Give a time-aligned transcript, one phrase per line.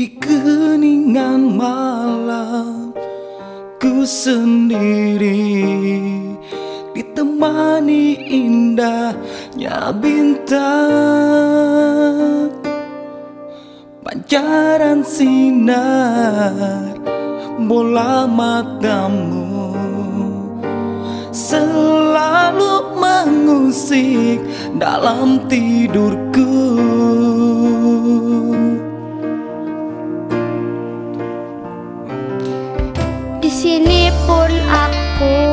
[0.00, 2.96] Di keningan malam
[3.76, 5.44] Ku sendiri
[6.96, 10.48] Ditemani indahnya bintang.
[14.00, 16.96] Pancaran sinar
[17.68, 19.76] Bola matamu
[21.28, 24.40] Selalu mengusik
[24.80, 26.56] dalam tidurku
[33.60, 35.49] sini pun aku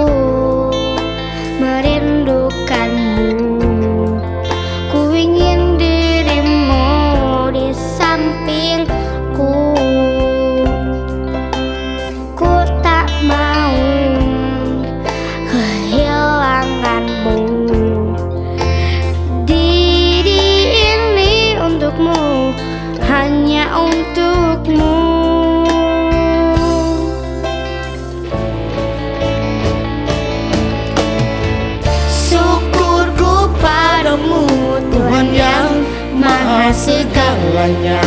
[36.77, 38.05] segalanya.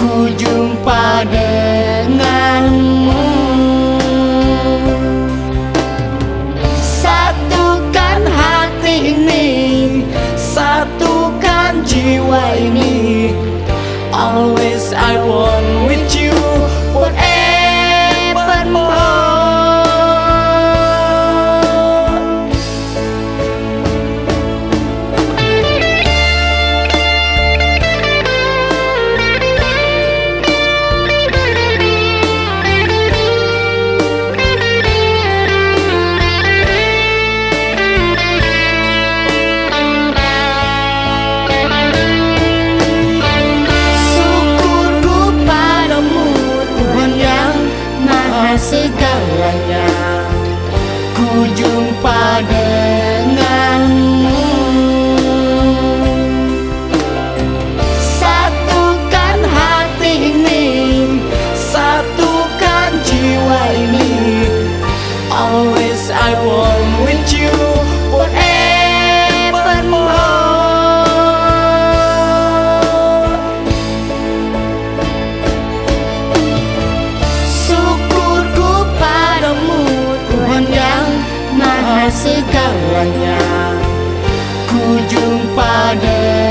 [0.00, 3.20] Ku jumpa denganmu.
[6.80, 9.48] Satukan hati ini
[10.40, 13.36] Satukan jiwa ini.
[14.14, 15.63] Always I want
[82.10, 83.38] segalanya.
[84.68, 86.43] Ku jumpa denganmu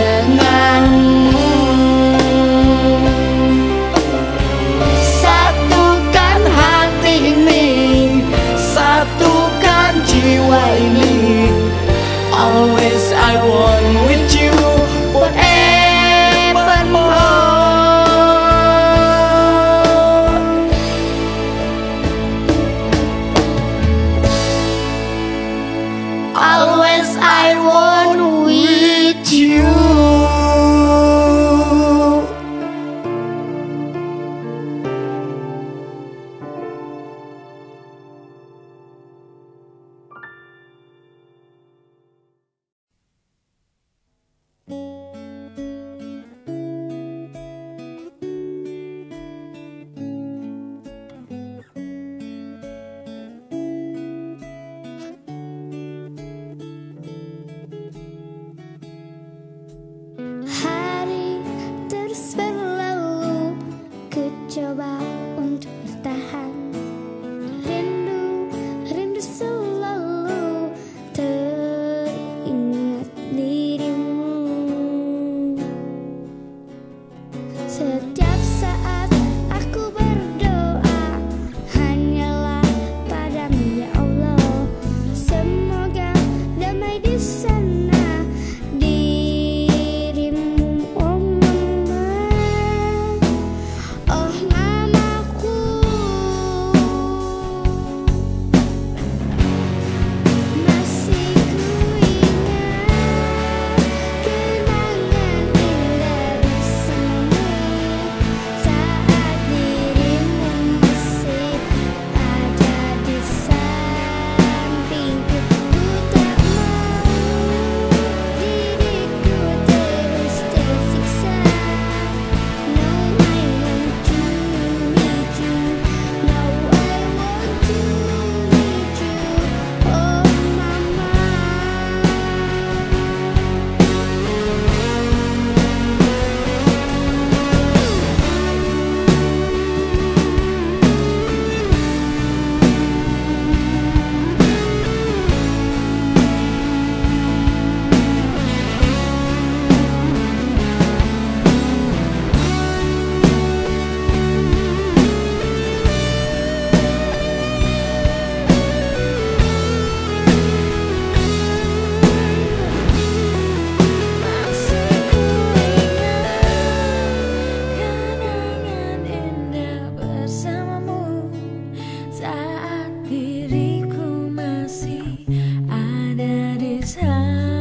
[177.13, 177.52] time.